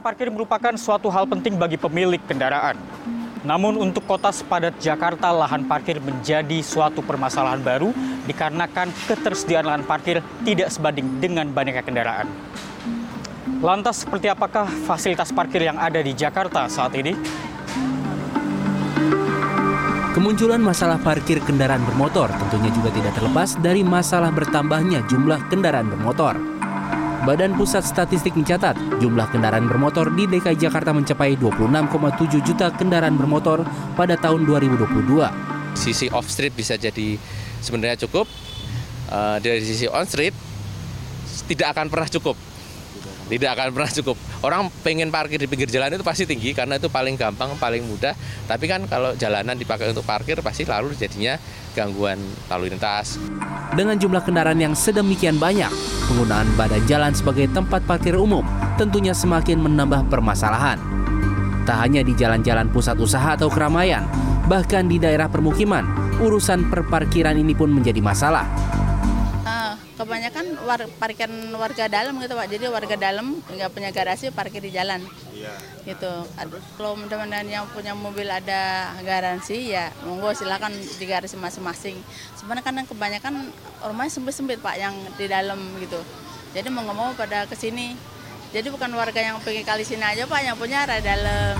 [0.00, 2.80] Parkir merupakan suatu hal penting bagi pemilik kendaraan.
[3.42, 7.90] Namun untuk kota sepadat Jakarta, lahan parkir menjadi suatu permasalahan baru
[8.24, 12.30] dikarenakan ketersediaan lahan parkir tidak sebanding dengan banyaknya kendaraan.
[13.58, 17.12] Lantas seperti apakah fasilitas parkir yang ada di Jakarta saat ini?
[20.14, 26.61] Kemunculan masalah parkir kendaraan bermotor tentunya juga tidak terlepas dari masalah bertambahnya jumlah kendaraan bermotor.
[27.22, 33.62] Badan Pusat Statistik mencatat jumlah kendaraan bermotor di DKI Jakarta mencapai 26,7 juta kendaraan bermotor
[33.94, 35.22] pada tahun 2022.
[35.78, 37.14] Sisi off street bisa jadi
[37.62, 38.26] sebenarnya cukup,
[39.14, 40.34] uh, dari sisi on street
[41.46, 42.34] tidak akan pernah cukup
[43.32, 44.16] tidak akan pernah cukup.
[44.44, 48.12] Orang pengen parkir di pinggir jalan itu pasti tinggi karena itu paling gampang, paling mudah.
[48.44, 51.40] Tapi kan kalau jalanan dipakai untuk parkir pasti lalu jadinya
[51.72, 52.20] gangguan
[52.52, 53.16] lalu lintas.
[53.72, 55.72] Dengan jumlah kendaraan yang sedemikian banyak,
[56.12, 58.44] penggunaan badan jalan sebagai tempat parkir umum
[58.76, 60.76] tentunya semakin menambah permasalahan.
[61.64, 64.04] Tak hanya di jalan-jalan pusat usaha atau keramaian,
[64.44, 65.88] bahkan di daerah permukiman,
[66.20, 68.44] urusan perparkiran ini pun menjadi masalah
[69.96, 72.48] kebanyakan war, parkiran warga dalam gitu pak.
[72.48, 75.02] Jadi warga dalam nggak punya garasi parkir di jalan.
[75.32, 75.54] Iya.
[75.82, 76.12] gitu.
[76.78, 81.98] Kalau teman-teman yang punya mobil ada garansi ya monggo silakan di garasi masing-masing.
[82.38, 83.34] Sebenarnya kan kebanyakan
[83.82, 85.98] rumahnya sempit-sempit pak yang di dalam gitu.
[86.54, 87.96] Jadi mau nggak mau pada ke sini
[88.52, 91.56] jadi bukan warga yang pengen kali sini aja pak yang punya ada dalam.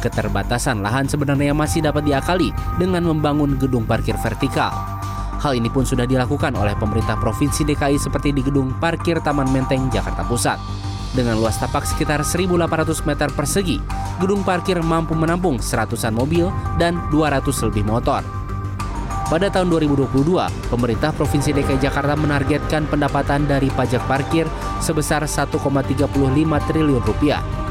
[0.00, 2.48] Keterbatasan lahan sebenarnya masih dapat diakali
[2.80, 4.95] dengan membangun gedung parkir vertikal.
[5.46, 9.86] Hal ini pun sudah dilakukan oleh pemerintah Provinsi DKI seperti di gedung parkir Taman Menteng,
[9.94, 10.58] Jakarta Pusat.
[11.14, 13.78] Dengan luas tapak sekitar 1.800 meter persegi,
[14.18, 16.50] gedung parkir mampu menampung seratusan mobil
[16.82, 18.26] dan 200 lebih motor.
[19.30, 20.10] Pada tahun 2022,
[20.66, 24.50] pemerintah Provinsi DKI Jakarta menargetkan pendapatan dari pajak parkir
[24.82, 25.62] sebesar 1,35
[26.66, 27.65] triliun rupiah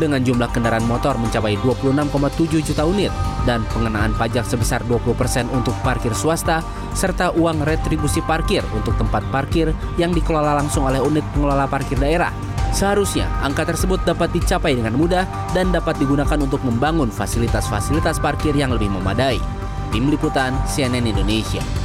[0.00, 3.12] dengan jumlah kendaraan motor mencapai 26,7 juta unit
[3.44, 6.64] dan pengenaan pajak sebesar 20% untuk parkir swasta
[6.96, 12.32] serta uang retribusi parkir untuk tempat parkir yang dikelola langsung oleh unit pengelola parkir daerah.
[12.70, 18.70] Seharusnya angka tersebut dapat dicapai dengan mudah dan dapat digunakan untuk membangun fasilitas-fasilitas parkir yang
[18.70, 19.42] lebih memadai.
[19.90, 21.79] Tim Liputan CNN Indonesia.